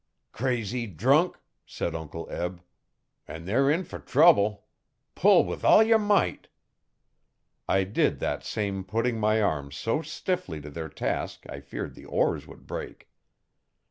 [0.31, 2.63] 'Crazy drunk,' said Uncle Eb,
[3.27, 4.65] 'an' they're in fer trouble.
[5.13, 6.47] Pull with all yer might.'
[7.69, 12.05] I did that same putting my arms so stiffly to their task I feared the
[12.05, 13.09] oars would break.